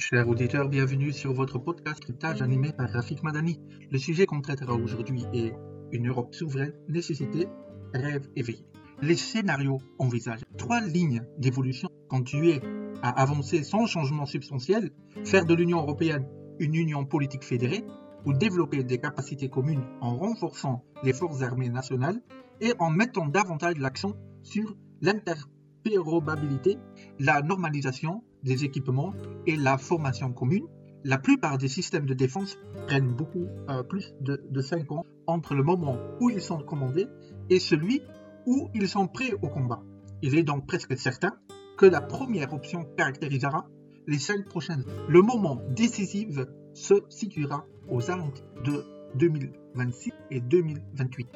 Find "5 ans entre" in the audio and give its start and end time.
34.60-35.54